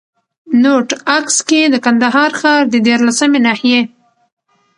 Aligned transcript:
نوټ: 0.61 0.87
عکس 1.17 1.37
کي 1.49 1.61
د 1.73 1.75
کندهار 1.85 2.31
ښار 2.39 2.63
د 2.69 2.75
ديارلسمي 2.85 3.39
ناحيې 3.47 3.81